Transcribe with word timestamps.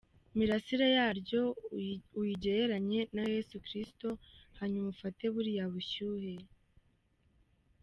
mirasire 0.37 0.85
yaryo 0.97 1.41
uyigereranye 2.19 2.99
na 3.15 3.23
Yesu 3.33 3.55
Kristo, 3.65 4.07
hanyuma 4.59 4.87
ufate 4.95 5.23
buriya 5.33 5.65
bushyuhe. 5.73 6.33